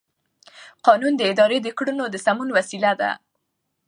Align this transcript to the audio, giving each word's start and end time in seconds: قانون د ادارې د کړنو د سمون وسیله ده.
قانون 0.85 1.13
د 1.17 1.21
ادارې 1.31 1.57
د 1.63 1.67
کړنو 1.77 2.05
د 2.09 2.15
سمون 2.25 2.49
وسیله 2.57 2.91
ده. 3.01 3.11